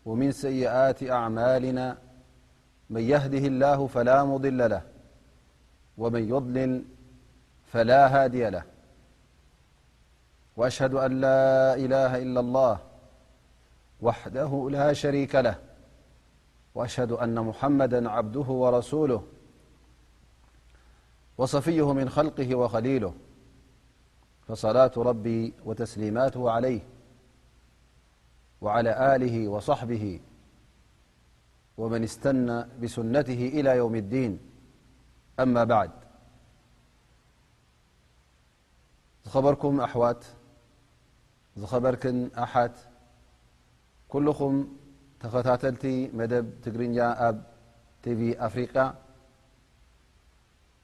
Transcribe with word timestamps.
ومن 0.08 0.28
سيئات 0.44 1.00
أعمالنا 1.18 1.86
من 2.94 3.02
يهده 3.14 3.44
الله 3.52 3.78
فلا 3.94 4.18
مضل 4.30 4.58
له 4.74 4.82
ومن 5.98 6.22
يلل 6.32 6.72
فلا 7.72 8.02
هادي 8.14 8.46
له 8.56 8.62
وأشهد 10.58 10.94
أ 10.94 11.08
لا 11.08 11.74
إله 11.74 12.18
إلا 12.24 12.40
الله 12.40 12.78
وحده 14.00 14.68
لاشريك 14.72 15.34
له 15.34 15.58
وشهد 16.74 17.12
أن 17.12 17.38
محمد 17.40 17.94
عبده 18.06 18.40
ورسوله 18.62 19.22
وصفيه 21.38 21.92
من 21.92 22.08
خلقه 22.08 22.54
وخليله 22.54 23.14
فصلاة 24.48 24.90
ربي 24.96 25.54
وتسليماته 25.64 26.50
عليهعلى 26.50 26.80
ه 29.48 29.58
صبه 29.58 30.20
مناستنى 31.78 32.64
بسنته 32.82 33.50
إلى 33.60 33.70
يوم 33.76 33.94
الدينأبعد 33.94 35.90
ዝኸበርክን 41.60 42.18
ኣሓት 42.44 42.76
ኩልኹም 44.12 44.54
ተኸታተልቲ 45.22 45.84
መደብ 46.18 46.46
ትግርኛ 46.64 46.96
ኣብ 47.26 47.36
ቲቪ 48.04 48.20
ኣፍሪቃ 48.46 48.74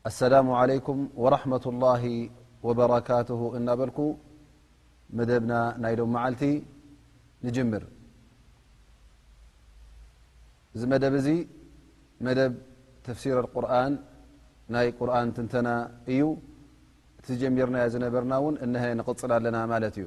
ኣሰላሙ 0.09 0.47
ዓለይኩም 0.61 1.01
ወረሕመة 1.25 1.65
اላه 1.73 2.05
ወበረካት 2.67 3.29
እናበልኩ 3.59 3.99
መደብና 5.19 5.53
ናይሎም 5.85 6.11
መዓልቲ 6.17 6.43
ንጅምር 7.47 7.85
እዚ 10.75 10.83
መደብ 10.95 11.15
እዚ 11.21 11.29
መደብ 12.29 12.53
ተፍሲረ 13.07 13.43
ቁርን 13.55 13.95
ናይ 14.75 14.89
ቁርን 14.99 15.29
ትንተና 15.37 15.69
እዩ 16.13 16.23
እቲ 17.21 17.27
ጀሚርናዮ 17.45 17.87
ዝነበርና 17.95 18.33
እውን 18.43 18.57
እነሀ 18.67 18.85
ንቕፅል 19.01 19.31
ኣለና 19.37 19.57
ማለት 19.73 19.95
እዩ 20.01 20.07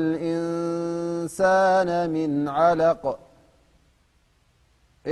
الإنسان 0.00 1.90
من 2.16 2.30
علق 2.58 3.04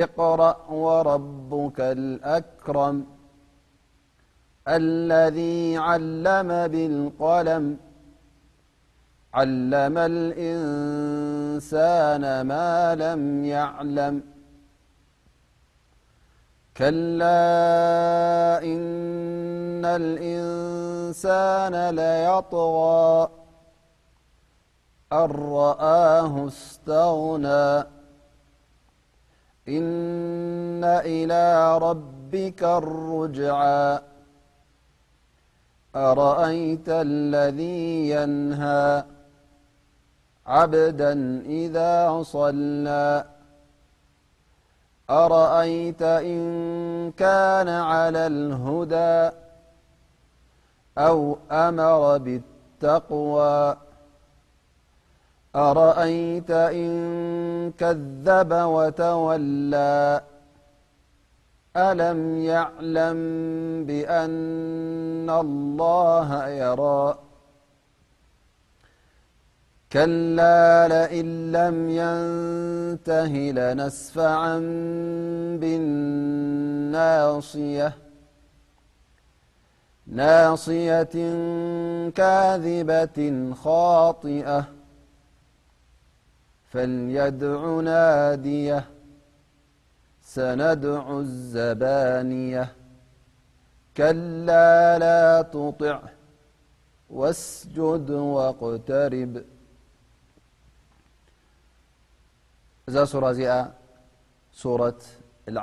اقرأ 0.05 0.57
وربك 0.85 1.79
الأكرم 1.95 2.97
الذي 4.79 5.59
علم 5.87 6.49
بالقلم 6.75 7.65
علم 9.39 9.97
الإنسان 10.13 12.25
ما 12.53 12.73
لم 13.05 13.23
يعلم 13.45 14.15
كلا 16.77 17.43
إن 18.73 19.85
الإنسان 20.01 21.75
ليطغى 21.99 23.15
أن 25.13 25.31
رآه 25.59 26.35
استغنى 26.47 27.69
إن 29.77 30.83
إلى 31.15 31.47
ربك 31.79 32.61
الرجعا 32.63 33.87
أرأيت 35.97 36.89
الذي 36.89 37.81
ينهى 38.15 38.87
عبدا 40.47 41.43
إذا 41.47 42.23
صلى 42.23 43.25
أرأيت 45.11 46.03
إن 46.03 46.43
كان 47.23 47.69
على 47.69 48.27
الهدى 48.27 49.37
أو 50.99 51.37
أمر 51.51 52.19
بالتقوى 52.19 53.77
أرأيت 55.57 56.51
إن 56.51 56.91
كذب 57.81 58.53
وتولى 58.53 60.21
ألم 61.77 62.21
يعلم 62.51 63.17
بأن 63.89 65.31
الله 65.45 66.49
يرى 66.49 67.15
كاللال 69.95 70.93
ئن 71.19 71.29
لم 71.59 71.77
ينته 72.03 73.33
لنسف 73.59 74.17
عنب 74.43 75.63
ناصية 80.19 81.05
كاذبة 82.19 83.19
خاطئة 83.65 84.61
فليدع 86.73 87.61
نادية 87.91 88.81
سندع 90.35 91.05
الزبانية 91.25 92.65
كلا 93.97 94.73
لا 95.03 95.23
تطع 95.55 95.99
واسجد 97.19 98.11
واقترب 98.35 99.35
እዛ 102.89 102.97
ሱራ 103.11 103.25
እዚኣ 103.35 103.53
ሱረት 104.61 105.01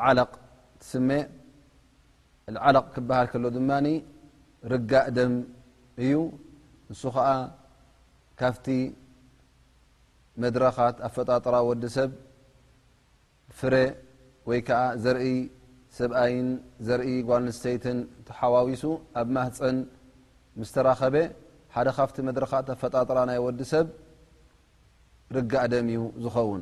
ዓለቕ 0.08 0.32
ትስሜ 0.82 1.10
ዓለቕ 2.68 2.86
ክበሃል 2.96 3.28
ከሎ 3.32 3.46
ድማኒ 3.58 3.88
ርጋእደም 4.72 5.34
እዩ 6.04 6.14
ንሱ 6.92 7.02
ከዓ 7.16 7.28
ካፍቲ 8.40 8.68
መድረኻት 10.44 10.98
ኣ 11.08 11.10
ፈጣጥራ 11.16 11.56
ወዲሰብ 11.70 12.10
ፍረ 13.60 13.74
ወይ 14.50 14.60
ከዓ 14.68 14.82
ዘርኢ 15.06 15.26
ሰብኣይን 16.00 16.50
ዘርኢ 16.88 17.10
ጓንስተይትን 17.30 17.98
ተሓዋዊሱ 18.28 18.84
ኣብ 19.20 19.28
ማህፀን 19.36 19.78
ምስተራኸበ 20.60 21.16
ሓደ 21.78 21.88
ካፍቲ 22.00 22.16
መድረኻት 22.28 22.68
ኣ 22.74 22.82
ፈጣጥራ 22.82 23.18
ናይ 23.32 23.40
ወዲ 23.48 23.60
ሰብ 23.74 23.88
ርጋእደም 25.36 25.88
እዩ 25.96 26.00
ዝኸውን 26.26 26.62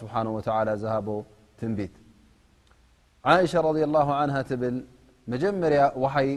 ዝሃ 0.00 0.96
ብ 4.62 4.74
መጀመርያ 5.32 5.80
ውይ 6.02 6.28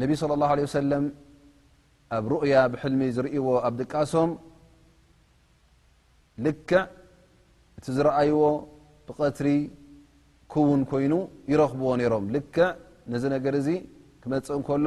ه 0.50 1.04
ኣብ 2.16 2.24
ሩؤያ 2.32 2.54
ብሕልሚ 2.72 3.00
ዝርእዎ 3.16 3.44
ኣብ 3.68 3.78
ቃሶም 3.92 4.30
ልክዕ 6.44 6.72
እቲ 7.78 7.86
ዝረኣይዎ 7.96 8.40
ብቀትሪ 9.06 9.48
ክውን 10.52 10.80
ኮይኑ 10.90 11.12
ይረኽብዎ 11.52 11.90
ነይሮም 12.00 12.24
ልክዕ 12.34 12.66
ነዚ 13.12 13.22
ነገር 13.34 13.54
እዚ 13.60 13.68
ክመፅእ 14.22 14.60
ከሎ 14.68 14.86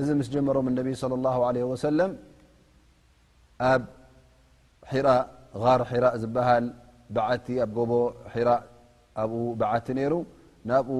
እዚ 0.00 0.08
ምስ 0.18 0.28
ጀመሮም 0.34 0.66
ቢ 0.86 0.88
صى 1.02 1.08
ه 1.34 1.36
ع 1.46 1.48
ሰ 1.82 1.84
ኣብ 3.68 3.84
غር 5.62 5.80
ሒራእ 5.90 6.14
ዝበሃል 6.22 6.64
በዓቲ 7.14 7.46
ኣ 7.64 7.66
ጎቦ 7.76 7.92
ሒራ 8.32 8.50
ኣብኡ 9.22 9.34
በዓቲ 9.60 9.86
ነይሩ 9.98 10.14
ናብኡ 10.70 10.98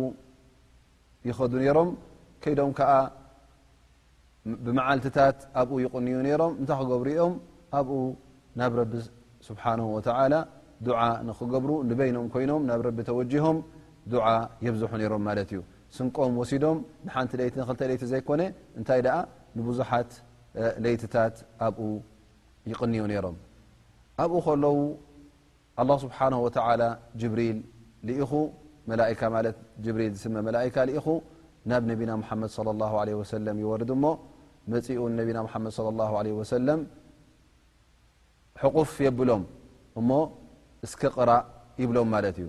ይኸዱ 1.29 1.53
ነሮም 1.63 1.91
ከይዶም 2.43 2.71
ከዓ 2.79 2.91
ብመዓልትታት 4.65 5.39
ኣብኡ 5.61 5.73
ይቁንዩ 5.85 6.17
ነሮም 6.29 6.53
እንታይ 6.61 6.79
ክገብሩ 6.83 7.09
ኦም 7.27 7.35
ኣብኡ 7.79 7.99
ናብ 8.61 8.73
ረቢ 8.81 8.93
ስብሓه 9.49 9.79
ዱዓ 10.87 11.01
ንክገብሩ 11.29 11.71
ንበይኖም 11.89 12.27
ኮይኖም 12.35 12.63
ናብ 12.71 12.81
ረቢ 12.89 12.99
ተወጅሆም 13.11 13.57
ዱع 14.13 14.27
የብዝሑ 14.65 14.91
ነሮም 15.03 15.23
ማለት 15.29 15.49
እዩ 15.55 15.61
ስንቆም 15.97 16.33
ወሲዶም 16.41 16.79
ንሓንቲ 17.07 17.33
ለይቲ 17.41 17.55
ንክልተ 17.61 17.81
ለይቲ 17.91 18.03
ዘይኮነ 18.13 18.43
እንታይ 18.79 19.01
ደኣ 19.07 19.17
ንብዙሓት 19.57 20.11
ለይቲታት 20.85 21.37
ኣብኡ 21.67 21.81
ይቕንዩ 22.71 23.01
ነይሮም 23.11 23.37
ኣብኡ 24.23 24.35
ከለዉ 24.47 24.79
ኣላ 25.83 25.91
ስብሓ 26.05 26.19
ወተላ 26.45 26.83
ጅብሪል 27.21 27.59
ልኢኹ 28.09 28.33
መላካ 28.91 29.21
ማለት 29.37 29.57
ብሪል 29.95 30.13
ዝስመ 30.17 30.35
መላካ 30.49 30.75
ኢኹ 30.99 31.07
ናብ 31.71 31.83
ነቢና 31.93 32.11
ሙሓመድ 32.23 32.51
ወሰለም 33.21 33.57
ይወርድ 33.65 33.91
ሞ 34.05 34.07
መፂኡ 34.75 35.01
ነቢና 35.21 35.39
ሓመድ 35.55 35.81
ወሰለም 36.41 36.81
ሕቁፍ 38.63 38.93
የብሎም 39.07 39.43
እሞ 40.01 40.11
እስከ 40.87 41.01
ቕራእ 41.17 41.43
ይብሎም 41.83 42.09
ማለት 42.15 42.37
እዩ 42.43 42.49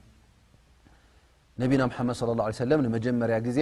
ነቢና 1.61 1.83
ምሓመድ 1.91 2.15
صى 2.19 2.25
ه 2.29 2.43
عه 2.47 2.51
ሰለም 2.63 2.79
ንመጀመርያ 2.85 3.35
ጊዜ 3.47 3.59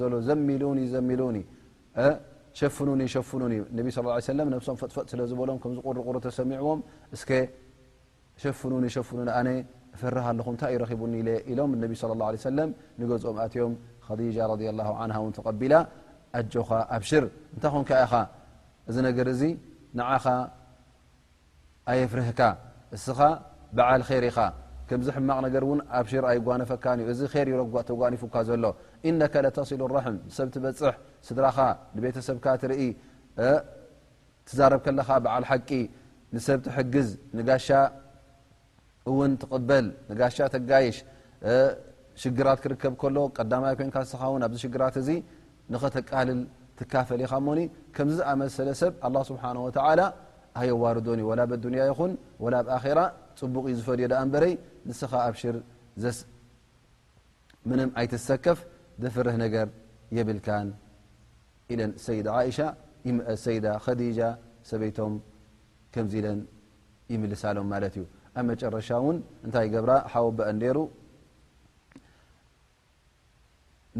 ዝሎሰሚዎ 0.00 0.64
ይ 19.46 19.54
ኦ 20.02 20.16
ኻ 20.22 20.34
ኣፍርካ 22.04 22.40
ስኻ 23.02 23.18
ዓ 23.88 24.02
ኢኻ 24.28 24.38
ከዚ 24.90 25.06
ሕማቕ 25.16 25.60
ኣብ 25.98 26.06
ኣይጓነፈካእዚ 26.30 27.20
ጓኒፉካ 28.00 28.34
ዘሎ 28.48 28.64
لተصሉ 29.46 29.80
ح 30.04 30.06
ሰብ 30.36 30.48
በፅح 30.64 30.94
ስድራኻ 31.28 31.56
ንቤተሰብካ 31.96 32.46
ትኢ 32.62 32.82
ዛረብ 34.58 34.80
ከለኻ 34.86 35.08
በዓ 35.24 35.36
ቂ 35.68 35.70
ሰብ 36.46 36.60
ግዝ 36.94 37.08
እውን 39.10 39.32
በል 39.68 39.86
ጋ 40.20 40.28
ተጋይሽ 40.54 40.96
ሽግራ 42.22 42.48
ክርከብ 42.62 42.94
ሎ 43.16 43.18
ይ 43.68 43.76
ስ 44.12 44.14
ኣዚ 44.46 44.54
ሽራ 44.64 44.82
እዚ 45.02 45.10
ቃልል 46.10 46.40
ካፈ 46.92 47.08
ኻ 47.96 48.02
ምዝ 48.08 48.18
ኣመሰለ 48.32 48.68
ሰብ 48.82 48.92
ه 49.44 49.84
ه 50.00 50.04
ኣዋርዶኒ 50.60 51.28
ያ 51.80 51.82
ይኹን 51.90 52.12
ፅቡቅ 53.40 53.64
ዝፈልዮ 53.78 54.06
ዳ 54.12 54.14
ኣንበረይ 54.22 54.52
ንስኻ 54.88 55.12
ኣብሽር 55.28 55.56
ምንም 57.70 57.88
ኣይትሰከፍ 58.00 58.58
ብፍርህ 59.02 59.36
ነገር 59.44 59.66
የብልካን 60.16 60.68
ኢለን 61.72 61.90
ሰይዳ 62.04 62.28
ይሻ 62.48 62.58
ይም 63.08 63.16
ሰይዳ 63.44 63.66
ከዲጃ 63.84 64.20
ሰበይቶም 64.68 65.14
ከምዚ 65.94 66.14
ለን 66.26 66.40
ይምልሳሎም 67.12 67.66
ማለት 67.72 67.94
እዩ 67.98 68.04
ኣብ 68.38 68.44
መጨረሻ 68.50 68.88
እውን 69.02 69.16
እንታይ 69.46 69.66
ገብራ 69.74 69.92
ሓወበአ 70.12 70.48
ሩ 70.76 70.78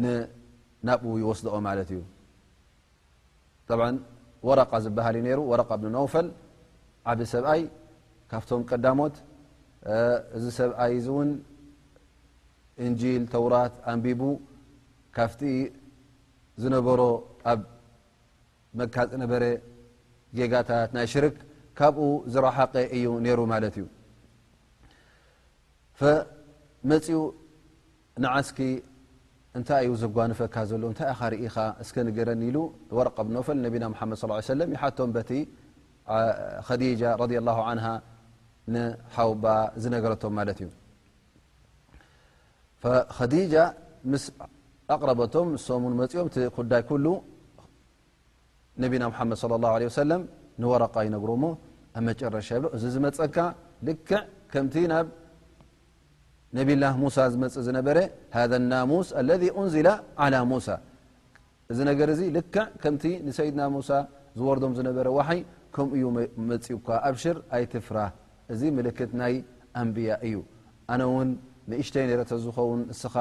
ንናብ 0.03 1.01
ይወስድኦ 1.23 1.55
ማለት 1.69 1.89
እዩ 1.95 2.01
ወረቃ 4.47 4.71
ዝበሃል 4.83 5.15
እዩ 5.21 5.27
ሩ 5.37 5.41
ወረቃ 5.51 5.69
ብነውፈል 5.83 6.27
ዓብ 7.11 7.19
ሰብኣይ 7.33 7.61
ካብቶም 8.31 8.61
ቀዳሞት 8.71 9.15
እዚ 10.37 10.45
ሰብ 10.59 10.71
ኣይዚ 10.83 11.05
እውን 11.11 11.29
እንጂል 12.85 13.23
ተውራት 13.33 13.73
ኣንቢቡ 13.91 14.21
ካፍቲ 15.17 15.41
ዝነበሮ 16.61 17.01
ኣብ 17.51 17.61
መካዝ 18.79 19.11
ነበረ 19.23 19.43
ጌጋታት 20.37 20.89
ናይ 20.97 21.05
ሽርክ 21.13 21.37
ካብኡ 21.79 22.05
ዝረሓቀ 22.33 22.73
እዩ 22.95 23.05
ነሩ 23.25 23.39
ማለት 23.53 23.75
እዩ 23.81 23.85
መፅኡ 26.89 27.17
ንዓስኪ 28.23 28.59
እንታይ 29.57 29.83
እዩ 29.87 29.91
ዘጓንፈካ 30.03 30.55
ዘሎ 30.69 30.83
እንታይ 30.91 31.07
ኢኻ 31.11 31.21
ርኢኻ 31.33 31.55
እስከ 31.83 31.95
ንገረኒ 32.07 32.41
ኢሉ 32.49 32.57
ወረቀብ 32.97 33.27
ነፈል 33.37 33.57
ነቢና 33.65 33.83
መሓመድ 33.93 34.17
ص 34.21 34.51
ሰለም 34.53 34.69
ሓቶም 34.81 35.09
በቲ 35.15 35.31
ከዲጃ 36.67 37.01
ረ 37.21 37.25
ላ 37.47 37.99
ቶም 40.23 40.35
ሙ 40.35 40.39
ኦይ 40.47 40.65
ነ 50.27 50.29
ى 51.97 51.99
ه 52.05 52.07
ረ 52.31 52.33
ረሻ 52.35 52.49
ዚ 52.81 52.83
ዝፀ 52.93 53.07
ክ 53.35 53.37
ብ 53.85 53.87
ذ 53.87 53.89
ክ 54.09 54.11
ም 56.99 57.01
ድ 57.09 57.11
ሳ 57.15 57.17
ዝርም 57.33 57.49
ዝነበረ 57.65 57.97
ይ 65.37 65.39
ም 66.13 66.15
እ 66.23 66.25
መፅኡ 66.49 66.87
ኣይትፍ 67.55 67.87
እዚ 68.53 68.61
ምልክት 68.77 69.11
ናይ 69.21 69.33
ኣንብያ 69.79 70.09
እዩ 70.27 70.35
ኣነ 70.93 71.01
ውን 71.13 71.29
ንእሽተይ 71.71 72.05
ነረ 72.09 72.21
ተዝኸውን 72.31 72.81
እስኻ 72.93 73.15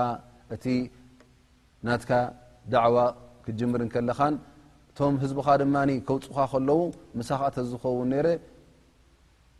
እቲ 0.55 0.65
ናትካ 1.87 2.11
ዳዕዋ 2.73 2.97
ክጅምር 3.45 3.81
ከለኻን 3.95 4.35
እቶም 4.91 5.15
ህዝኻ 5.23 5.47
ድማ 5.63 5.77
ከውፅካ 6.07 6.39
ከለው 6.53 6.81
ሳኽ 7.31 7.43
ተዝኸውን 7.57 8.13
ረ 8.27 8.29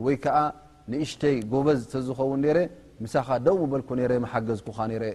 ወይከዓ 0.05 0.37
ንእሽተይ 0.93 1.37
ጎበዝ 1.51 1.79
ተዝኸውን 1.93 2.43
ረ 2.57 2.59
ሳኻ 3.13 3.29
ደው 3.47 3.55
በልኩ 3.73 3.89
ነረ 4.01 4.11
መሓገዝኩካ 4.25 4.79
ረ 5.03 5.05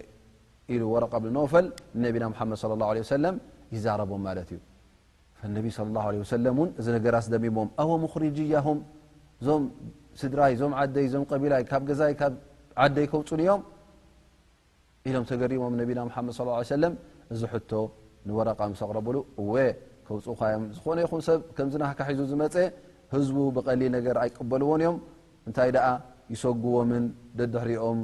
ኢሉ 0.73 0.81
ወረቀብ 0.93 1.23
ነወፈል 1.37 1.65
ነቢና 2.05 2.23
መድ 2.51 3.09
ه 3.11 3.17
ለ 3.23 3.27
ይዛረቦም 3.75 4.21
ማለት 4.27 4.49
እዩ 4.55 4.59
ነቢ 5.55 5.65
ه 5.77 6.39
ለእን 6.43 6.69
እዚ 6.79 6.87
ነገራስ 6.97 7.25
ደሚሞም 7.33 7.69
ኣወ 7.81 7.91
ሪጅያም 8.23 8.77
እዞም 9.41 9.63
ስድራይ 10.21 10.51
እዞም 10.55 10.73
ዓደይ 10.81 11.05
እዞም 11.07 11.23
ቀቢላይ 11.31 11.63
ካብ 11.69 11.81
ገዛይ 11.89 12.13
ብ 12.19 12.35
ዓደይ 12.83 13.05
ከውፁን 13.11 13.39
እዮም 13.43 13.61
ኢሎም 15.09 15.25
ተገሪሞም 15.29 15.73
ነቢና 15.81 15.99
ምሓመድ 16.09 16.33
ሰለም 16.75 16.93
እዚ 17.33 17.41
ሕቶ 17.53 17.71
ንወረቃ 18.27 18.59
ምሰቕረበሉ 18.73 19.17
እወ 19.41 19.53
ከውፅካዮም 20.07 20.63
ዝኾነ 20.75 20.97
ይኹም 21.05 21.21
ሰብ 21.27 21.39
ከምዝናካ 21.57 21.99
ሒዙ 22.11 22.21
ዝመፀ 22.31 22.55
ህዝቡ 23.13 23.37
ብቀሊል 23.55 23.91
ነገር 23.97 24.15
ኣይቀበልዎን 24.23 24.81
እዮም 24.83 24.97
እንታይ 25.47 25.69
ደኣ 25.75 25.87
ይሰጉቦምን 26.33 27.03
ደድሕሪኦም 27.39 27.99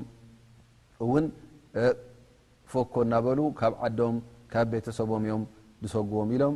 እውን 1.05 1.25
ፎኮ 2.71 2.93
እናበሉ 3.05 3.39
ካብ 3.59 3.73
ዓዶም 3.87 4.17
ካብ 4.53 4.67
ቤተሰቦም 4.73 5.23
እዮም 5.27 5.43
ዝሰጉቦም 5.83 6.29
ኢሎም 6.35 6.55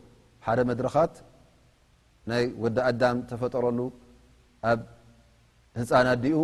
ሓደ 0.45 0.59
መድረኻት 0.69 1.13
ናይ 2.29 2.43
ወዲ 2.63 2.77
ኣዳም 2.89 3.17
ተፈጠረሉ 3.29 3.79
ኣብ 4.69 4.79
ህፃና 5.79 6.09
ዲኡ 6.23 6.37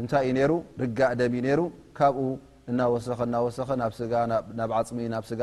እንታይ 0.00 0.24
እዩ 0.30 0.40
ሩ 0.50 0.52
ድጋ 0.80 0.98
ደሚ 1.20 1.34
ነሩ 1.46 1.60
ካብኡ 1.98 2.26
እናወሰኸ 2.70 3.18
እናወሰኸ 3.28 3.68
ናብ 3.80 4.72
ሚና 4.98 5.14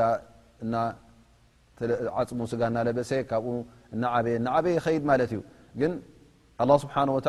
ዓፅሙ 2.18 2.40
ስጋ 2.50 2.62
እናለበሰ 2.70 3.10
ካብኡ 3.30 3.54
እናዓበየ 3.94 4.34
ናዓበየ 4.46 4.76
ኸይድ 4.84 5.04
ማለት 5.10 5.30
እዩ 5.34 5.40
ግን 5.80 5.92
له 6.68 6.74
ስብሓ 6.82 6.96
ወ 7.16 7.20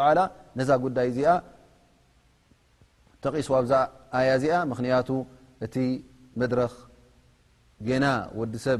ነዛ 0.58 0.70
ጉዳይ 0.86 1.08
እዚኣ 1.12 1.30
ተቂስ 3.24 3.48
ብዛ 3.66 3.74
ኣያ 4.18 4.30
እዚኣ 4.40 4.56
ምክንያቱ 4.72 5.10
እቲ 5.66 5.76
መድረክ 6.42 6.74
ጌና 7.88 8.06
ወዲሰብ 8.40 8.80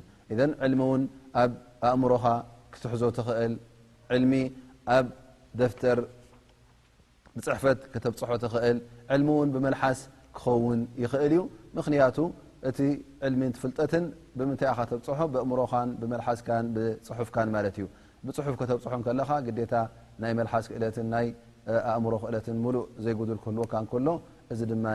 ዕልሚ 0.66 0.82
ውን 0.92 1.04
ኣብ 1.42 1.52
ኣእምሮኻ 1.90 2.26
ክትሕዞ 2.74 3.04
ትኽእል 3.18 4.26
ሚ 4.32 4.42
ኣብ 4.98 5.06
ፅሕፈት 7.46 7.80
ተብፅሖ 8.04 8.32
ትኽእል 8.44 9.22
ው 9.38 9.40
ብመሓስ 9.56 10.00
ክኸውን 10.40 10.80
ይኽእል 11.04 11.34
እዩ 11.38 11.42
ምክንያቱ 11.78 12.18
እቲ 12.70 12.80
ልሚ 13.34 13.42
ትፍጠትን 13.56 14.06
ብምንታይ 14.40 14.70
ኢብፅሖኣእምሮ 14.98 15.60
ብስ 16.76 17.10
ፅሑፍካን 17.10 17.50
ማት 17.56 17.66
እዩ 17.80 17.86
ብፅሑፍ 18.28 18.56
ከተብፅሖ 18.62 18.94
ከለኻ 19.08 19.30
ግታ 19.48 19.74
ናይ 20.22 20.34
መልሓስ 20.40 20.66
ክእለትን 20.72 21.08
ናይ 21.14 21.28
ኣእምሮ 21.94 22.14
ክእለትን 22.24 22.58
ሙሉእ 22.66 22.86
ዘይጉድል 23.06 23.40
ልዎካከሎ 23.58 24.08
እዚ 24.54 24.60
ድማ 24.74 24.86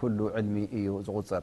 ኩሉ 0.00 0.18
ዕልሚ 0.38 0.56
እዩ 0.78 0.88
ዝغፅር 1.06 1.42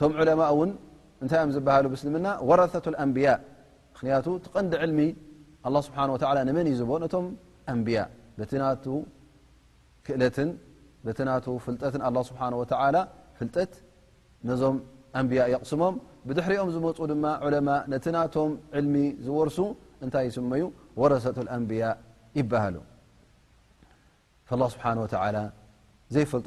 ቶ 0.00 0.02
ን 1.22 1.24
ታይ 1.32 1.40
ዝ 1.56 1.58
ምና 2.14 2.26
ረة 2.60 2.74
ን 4.64 4.66
ቀንዲ 4.70 4.76
ሚ 4.98 5.00
መን 6.58 6.66
ዝ 6.80 6.82
ም 6.88 6.90
ክእት 10.08 10.36
ፍጠት 11.04 11.46
ፍጠት 11.64 11.94
ዞም 14.60 14.76
قስሞም 15.62 15.94
ድሕሪኦም 16.36 16.68
ዝመፁ 16.74 16.98
ድ 17.10 17.12
ነቲ 17.92 18.04
ናቶም 18.16 18.50
ሚ 18.92 18.94
ዝርሱ 19.26 19.58
ታይ 20.14 20.26
ስዩ 20.34 20.46
ይሃሉ 26.16 26.46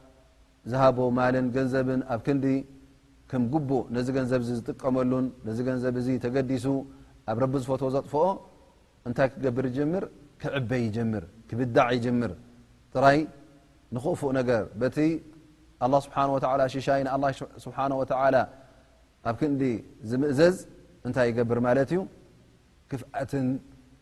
ዝሃቦ 0.69 0.99
ማልን 1.17 1.45
ገንዘብን 1.55 2.01
ኣብ 2.13 2.21
ክዲ 2.27 2.45
ም 3.41 3.43
ጉቡ 3.53 3.69
ነዚ 3.95 4.07
ገንዘብ 4.17 4.41
ዝጥቀመሉን 4.47 5.25
ነዚ 5.47 5.57
ገንዘብ 5.67 5.95
ዚ 6.05 6.17
ተገዲሱ 6.23 6.65
ኣብ 7.31 7.37
ረቢ 7.43 7.53
ዝፈት 7.63 7.83
ዘጥፍኦ 7.95 8.23
እንታይ 9.09 9.29
ክገብር 9.33 9.65
ይምር 9.77 10.05
ክዕበይ 10.41 10.83
ብ 10.93 12.05
ይምር 12.05 12.33
ጥራይ 12.93 13.19
ንክእፉእ 13.95 14.31
ነገር 14.39 14.63
ቲ 14.97 14.99
ه 15.83 16.67
ሽይ 16.87 17.03
ሓ 17.77 17.87
ኣብ 19.29 19.35
ክዲ 19.39 19.63
ዝምእዘዝ 20.09 20.57
እንታይ 21.07 21.25
ይገብር 21.31 21.59
ማ 21.65 21.71
እዩ 21.83 21.97
ክፍኣት 22.91 23.31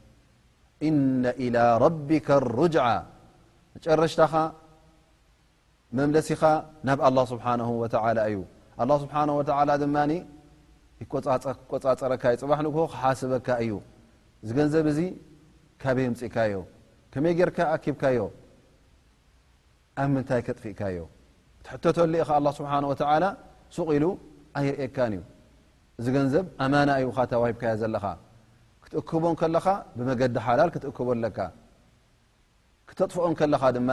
እነ 0.87 1.23
إل 1.45 1.55
ረቢካ 1.83 2.27
ሩጅዓ 2.59 2.85
መጨረሽታኻ 3.75 4.33
መምለሲኻ 5.97 6.41
ናብ 6.87 6.99
ኣله 7.07 7.21
ስብሓه 7.31 7.59
ወ 7.81 7.85
እዩ 8.29 8.37
ه 8.93 8.95
ስብሓه 9.03 9.77
ድማ 9.81 9.95
ይቆፃፀረካ 11.01 12.23
ይፅባሕ 12.35 12.59
ንግ 12.65 12.75
ክሓስበካ 12.91 13.47
እዩ 13.63 13.71
እዚ 14.43 14.49
ገንዘብ 14.57 14.85
እዚ 14.91 14.99
ካበይ 15.81 16.07
ምፅእካዮ 16.13 16.53
ከመይ 17.13 17.33
ጌርካ 17.39 17.57
ኣኪብካዮ 17.75 18.19
ኣብ 20.01 20.07
ምንታይ 20.13 20.41
ከጥፍእካዮ 20.47 20.97
ትሕቶተሉ 21.65 22.11
ኢኻ 22.21 22.29
ኣه 22.45 22.51
ስብሓه 22.57 22.75
ሱቕ 23.75 23.87
ኢሉ 23.97 24.05
ኣይርኤካን 24.59 25.11
እዩ 25.17 25.21
እዚ 25.99 26.05
ገንዘብ 26.17 26.45
ኣማና 26.63 26.89
እዩካ 27.01 27.17
ተዋሂብካዮ 27.31 27.73
ዘለኻ 27.81 28.03
ክቦ 29.09 29.23
ኻ 29.41 29.43
ዲ 29.53 29.55
ክ 31.37 31.39
ጥፍኦ 32.99 33.23
ኻ 33.39 33.41
ብ 33.87 33.89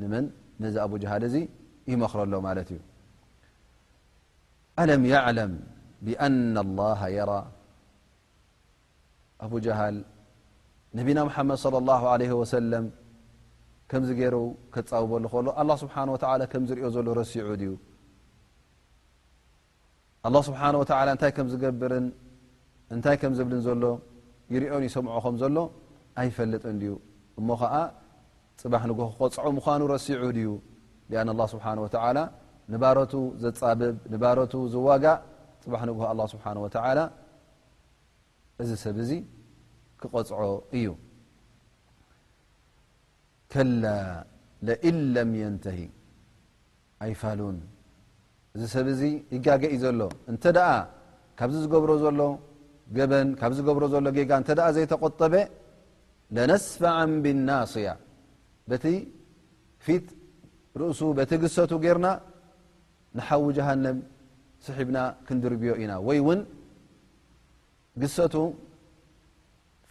ሉ 0.00 0.18
መ 0.58 0.72
ዚ 1.34 1.46
ይረሎ 9.66 10.02
ነቢና 10.98 11.18
ድ 12.52 12.60
ከምዚ 13.90 14.10
ገይሩ 14.18 14.36
ከፃውበሉ 14.74 15.24
ከሎ 15.32 15.46
ኣ 15.62 15.64
ስብሓወ 15.80 16.14
ከምዝሪኦ 16.52 16.86
ዘሎ 16.94 17.06
ረሲ 17.18 17.32
ይዑድ 17.40 17.62
እዩ 17.66 17.72
ብሓታይምዝገብርንእንታይ 20.34 23.16
ከምዘብልን 23.22 23.60
ዘሎ 23.66 23.84
ይርኦን 24.54 24.82
ይሰምዖ 24.88 25.12
ኸም 25.26 25.36
ዘሎ 25.42 25.56
ኣይፈለጥን 26.22 26.76
ድዩ 26.80 26.92
እሞ 27.40 27.48
ከዓ 27.60 27.74
ፅባሕ 28.62 28.82
ንግሆ 28.92 29.06
ቆፅዖ 29.20 29.44
ምኳኑ 29.58 29.80
ረሲ 29.94 30.06
ይዑድ 30.16 30.36
እዩ 30.42 30.48
ኣን 31.22 31.28
ኣላ 31.34 31.42
ስብሓ 31.54 31.64
ወተዓላ 31.84 32.18
ንባሮቱ 32.74 33.12
ዘጻብብ 33.44 33.94
ንባሮቱ 34.14 34.52
ዝዋጋእ 34.74 35.16
ፅባሕ 35.64 35.80
ንጉሆ 35.90 36.04
ኣላ 36.12 36.20
ስብሓን 36.34 36.56
ወዓላ 36.64 36.98
እዚ 38.62 38.70
ሰብ 38.84 38.96
እዙ 39.06 39.12
ፅ 40.12 40.14
እዩ 40.78 40.88
ለእ 44.66 44.80
ም 45.30 45.34
ን 45.54 45.56
ኣይፋሉን 47.04 47.56
እዚ 48.54 48.62
ሰብ 48.74 48.86
ዚ 48.98 49.02
ይጋገኢ 49.34 49.74
ዘሎ 49.82 50.00
እተ 50.32 50.44
ካብዚ 51.38 51.54
ዝገብሮ 51.64 51.90
ዘሎ 52.04 52.20
ገበን 52.96 53.28
ካብዝገብሮ 53.40 53.82
ዘሎ 53.94 54.06
ጋ 54.30 54.32
እ 54.50 54.54
ዘይተቆጠበ 54.76 55.34
ለነስፋ 56.36 56.82
ብያ 57.24 57.88
ቲ 58.84 58.86
ፊት 59.86 60.06
ርእሱ 60.80 61.00
ቲ 61.30 61.36
ግሰቱ 61.42 61.72
ጌርና 61.84 62.06
ንሓዊ 63.18 63.44
ሃንብ 63.66 63.98
ስሒብና 64.64 64.98
ክንድርብዮ 65.26 65.72
ኢና 65.82 65.92
ይ 66.18 66.20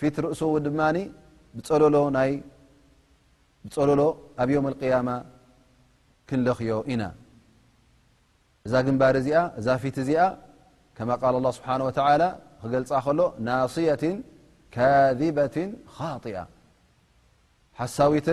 ፊት 0.02 0.16
እስው 0.34 0.52
ድ 0.66 0.70
ፀለሎ 3.76 4.02
ኣብ 4.42 4.50
اق 4.58 4.84
ክንለኽዮ 6.30 6.72
ኢና 6.92 7.04
እዛ 8.66 8.74
ግንባር 8.86 9.16
እዛ 9.60 9.68
ፊት 9.84 9.96
እዚኣ 10.04 10.22
ከ 10.98 11.00
لله 11.36 11.54
ክገል 12.62 12.84
ከሎ 12.92 13.20
ናصيት 13.48 14.04
ካذበ 14.74 15.38
ኣ 17.84 17.86
ሳዊት 17.96 18.28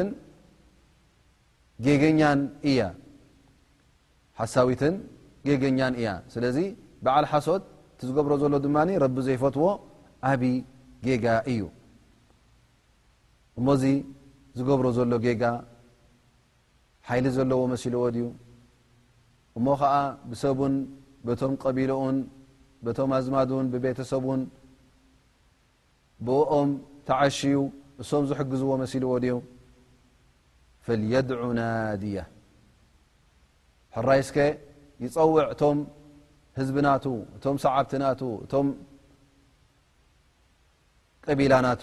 ጌገኛ 5.46 5.80
እያ 6.00 6.08
ስለ 6.32 6.44
በዓ 7.04 7.16
ሓሶት 7.32 7.62
ዝብሮ 8.08 8.32
ዘሎ 8.42 8.54
ድ 8.64 8.66
ዘይፈትዎ 9.28 9.66
ጌጋ 11.06 11.26
እዩ 11.50 11.60
እሞዚ 13.58 13.84
ዝገብሮ 14.58 14.86
ዘሎ 14.96 15.12
ጌጋ 15.24 15.42
ሓይሊ 17.08 17.26
ዘለዎ 17.36 17.62
መሲሉ 17.72 17.94
ዎ 18.02 18.06
ድዩ 18.14 18.26
እሞ 19.58 19.66
ከዓ 19.80 19.94
ብሰቡን 20.30 20.74
በቶም 21.26 21.52
ቀቢሎኡን 21.62 22.16
በቶም 22.86 23.10
ኣዝማዱን 23.18 23.66
ብቤተሰቡን 23.72 24.40
ብኦም 26.26 26.70
ተዓሽዩ 27.08 27.58
እሶም 28.02 28.24
ዝሕግዝዎ 28.30 28.70
መሲሉ 28.82 29.04
ዎ 29.12 29.16
ድዩ 29.24 29.34
ፈልየድዑ 30.86 31.42
ናድያ 31.58 32.18
ሕራይስከ 33.96 34.36
ይፀውዕ 35.04 35.38
እቶም 35.54 35.78
ህዝብናቱ 36.58 37.04
እቶም 37.36 37.56
ሰዓብትናቱ 37.64 38.20
ቀቢላናቱ 41.28 41.82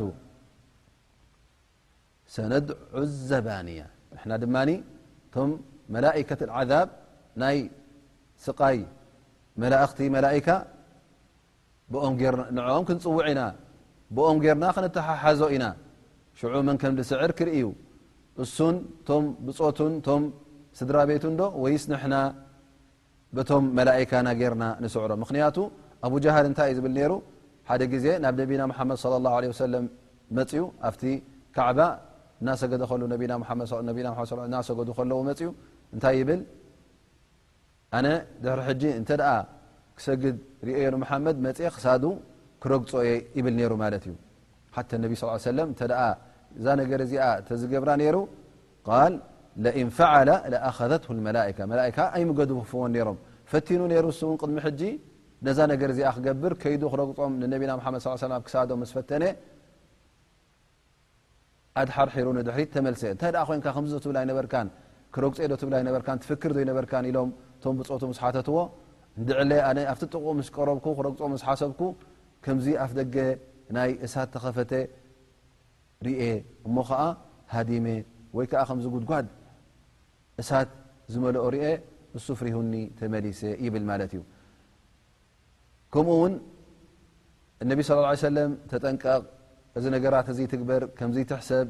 ሰነድ 2.36 2.68
ዑዘባንያ 3.00 3.82
ንና 4.22 4.32
ድማ 4.44 4.56
ቶም 5.34 5.50
መላئከة 5.96 6.42
ዓዛብ 6.58 6.88
ናይ 7.42 7.58
ስቃይ 8.46 8.80
መእኽቲ 9.62 10.00
መላካ 10.16 10.48
ንعም 12.58 12.84
ክንፅውዕ 12.90 13.24
ኢና 13.32 13.42
ብኦም 14.16 14.38
ጌርና 14.44 14.66
ክንተሓሓዞ 14.76 15.42
ኢና 15.56 15.66
ሽዑ 16.40 16.54
መን 16.68 16.78
ከም 16.82 16.94
ስዕር 17.12 17.32
ክርእዩ 17.40 17.66
እሱን 18.44 18.76
ቶም 19.08 19.24
ብፆቱን 19.46 19.94
ቶም 20.08 20.22
ስድራ 20.80 20.98
ቤቱ 21.10 21.24
ዶ 21.40 21.44
ወይስ 21.64 21.84
ንሕና 21.92 22.16
ብቶም 23.38 23.64
መላئካና 23.78 24.28
ጌርና 24.42 24.66
ንስዕሮም 24.84 25.20
ምክንያቱ 25.24 25.58
ኣቡ 26.06 26.14
جሃል 26.26 26.46
እንታይ 26.50 26.70
እዩ 26.74 26.78
ዝብል 26.80 26.94
ነሩ 26.98 27.12
ሓደ 27.70 27.84
ዜ 28.04 28.06
ናብ 28.26 28.36
ና 28.48 28.80
ى 28.86 28.86
ه 29.48 29.50
ፅኡ 29.60 29.64
ኣ 31.14 31.16
ካعባ 31.56 31.80
እናሰገ 32.42 32.72
ዱ 32.82 32.84
ፅ 33.20 33.22
ታይ 36.04 36.18
ድ 36.28 36.30
ሰግድ 40.06 40.36
ክሳ 41.76 41.88
ክረግየ 42.64 43.16
ብ 43.46 43.48
ዩ 43.60 43.62
ى 45.32 45.34
ዛ 47.12 47.14
ዚ 47.50 47.52
ዝገ 47.72 47.84
ፈ 54.66 54.78
ነዛ 55.48 55.60
ነገር 55.72 55.90
እዚኣ 55.94 56.10
ክገብር 56.16 56.54
ከይዱ 56.62 56.84
ክረግፆም 56.94 57.34
ንነቢና 57.42 57.72
ሓመድ 57.86 58.04
ክሳዶም 58.46 58.80
መስፈተነ 58.84 59.24
ኣድሓርሒሩ 61.82 62.28
ንድሕሪት 62.38 62.70
ተመልሰ 62.76 63.04
እንታይ 63.14 63.32
ኮን 63.50 63.60
ከዚ 63.66 63.94
ትብላይ 64.04 64.26
ነበ 64.32 64.40
ክረግፀ 65.16 65.38
ዶ 65.52 65.54
ትብላይ 65.62 65.82
ነበር 65.88 66.02
ትፍክር 66.24 66.52
ዘይነበርካ 66.58 66.92
ኢሎም 67.12 67.30
ቶም 67.64 67.76
ብፆቱ 67.80 68.02
ስ 68.18 68.20
ሓተትዎ 68.24 68.58
ዕለ 69.42 69.52
ኣኣብቲ 69.70 70.02
ጥቁቕ 70.14 70.36
ስ 70.48 70.52
ቀረብኩ 70.56 70.86
ክረግፆ 70.98 71.20
ስ 71.44 71.46
ሓሰብኩ 71.48 71.82
ከምዚ 72.46 72.68
ኣፍ 72.84 72.92
ደገ 73.00 73.16
ናይ 73.76 73.92
እሳት 74.06 74.30
ተኸፈተ 74.34 74.72
ርአ 76.08 76.22
እሞ 76.68 76.76
ከዓ 76.90 77.02
ሃዲመ 77.56 77.86
ወይ 78.38 78.46
ከዓ 78.52 78.62
ከምዚ 78.72 78.86
ጉድጓድ 78.96 79.28
እሳት 80.44 80.70
ዝመልኦ 81.14 81.46
ርአ 81.56 81.66
ንሱ 82.16 82.28
ፍሪሁኒ 82.42 82.74
ተመሊሰ 83.00 83.42
ይብል 83.66 83.84
ማለት 83.92 84.12
እዩ 84.18 84.22
ከምኡውን 85.94 86.34
እነቢ 87.64 87.80
ص 87.88 87.92
ሰለም 88.30 88.52
ተጠንቀቕ 88.72 89.24
እዚ 89.78 89.86
ነገራት 89.96 90.28
እዚይ 90.34 90.48
ትግበር 90.52 90.82
ከምዚ 91.00 91.18
ትሕሰብ 91.32 91.68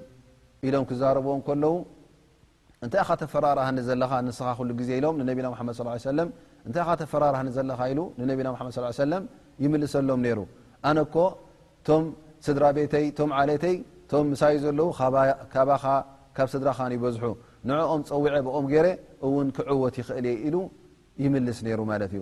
ኢሎም 0.67 0.83
ክዛረብዎም 0.89 1.41
ከለዉ 1.47 1.73
እንታይ 2.83 3.01
ኻ 3.07 3.09
ተፈራርህኒ 3.21 3.77
ዘለኻ 3.89 4.11
ንስኻ 4.27 4.49
ሉ 4.67 4.71
ዜ 4.87 4.89
ኢሎም 4.99 5.15
ንነቢና 5.19 5.47
መድ 5.69 5.79
ለ 6.17 6.19
እንታይ 6.67 6.83
ኻ 6.87 6.95
ተፈራርህኒ 7.01 7.47
ዘለኻ 7.57 7.79
ኢሉ 7.91 7.99
ንነቢና 8.19 8.47
መድ 8.53 8.63
ص 8.77 8.79
ሰለም 9.05 9.23
ይምልሰሎም 9.63 10.19
ነይሩ 10.27 10.39
ኣነኮ 10.89 11.15
ቶም 11.87 12.03
ስድራ 12.45 12.63
ቤተይ 12.77 13.05
ቶም 13.19 13.29
ዓለተይ 13.39 13.75
ቶም 14.11 14.25
ምሳይ 14.33 14.55
ዘለዉ 14.65 14.87
ካባኻ 15.55 15.83
ካብ 16.35 16.47
ስድራኻ 16.53 16.79
ይበዝሑ 16.95 17.23
ንኦም 17.67 18.01
ፀውዐ 18.09 18.35
ብኦም 18.47 18.65
ጌረ 18.73 18.85
እውን 19.27 19.47
ክዕወት 19.55 19.95
ይኽእልየ 20.01 20.35
ኢሉ 20.47 20.55
ይምልስ 21.23 21.57
ነይሩ 21.65 21.79
ማለት 21.91 22.11
እዩ 22.15 22.21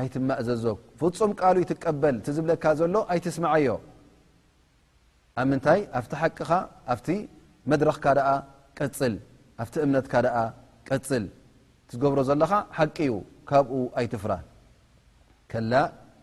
ኣይትማእ 0.00 0.40
ዘዞ 0.48 0.64
ፍፁም 1.00 1.30
ቃሉ 1.40 1.56
ይትቀበል 1.62 2.16
ዝብለካ 2.36 2.64
ዘሎ 2.80 2.94
ኣይትስማዓዮ 3.12 3.68
ኣብ 5.40 5.46
ምንታይ 5.50 5.80
ኣፍቲ 5.98 6.12
ሓቂኻ 6.22 6.50
ኣቲ 6.94 7.08
መድረኽካ 7.70 8.06
ኣ 8.28 8.32
ቀፅልኣ 8.78 9.82
እምነትካ 9.86 10.14
ኣ 10.42 10.44
ቀፅል 10.88 11.24
ትገብሮ 11.90 12.18
ዘለኻ 12.28 12.52
ሓቂ 12.78 12.96
ዩ 13.10 13.14
ካብኡ 13.50 13.74
ኣይትፍራ 13.98 14.32
ከላ 15.50 15.74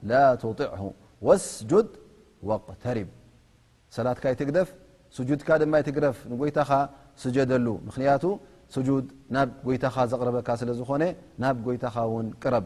ላ 0.09 0.13
ጥዕሁ 0.41 0.83
ወስድ 1.27 1.71
ወقተርብ 2.49 3.09
ሰላትካ 3.95 4.25
ይትግደፍ 4.33 4.69
ስጁድካ 5.17 5.47
ድማ 5.61 5.73
ይትግደፍ 5.81 6.17
ንጎይታኻ 6.31 6.71
ስጀደሉ 7.21 7.67
ምክንያቱ 7.87 8.23
ስጁድ 8.75 9.07
ናብ 9.35 9.49
ጎይታኻ 9.67 9.95
ዘቕረበካ 10.11 10.49
ስለ 10.61 10.69
ዝኾነ 10.79 11.03
ናብ 11.43 11.55
ጎይታኻ 11.67 11.95
ውን 12.13 12.27
ቅረብ 12.41 12.65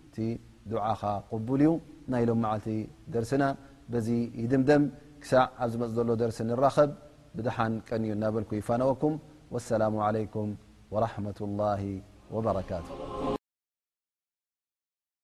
دعኻ 0.73 1.01
قبل 1.31 1.59
ዩ 1.67 1.69
ና 2.11 2.13
لم 2.29 2.39
معلت 2.43 2.67
درسና 3.15 3.43
بዚ 3.91 4.07
يድمدም 4.43 4.83
كሳዕ 5.21 5.41
ኣብمፅ 5.65 5.89
ዘሎ 5.97 6.09
ደرس 6.21 6.37
نرኸب 6.49 6.89
بضሓን 7.35 7.73
ቀ 7.87 7.89
ናበلك 8.23 8.51
يفنقكم 8.61 9.13
والسلم 9.53 9.93
عليكم 10.07 10.47
ورحمة 10.93 11.39
الله 11.47 11.81
وبركቱ 12.33 13.10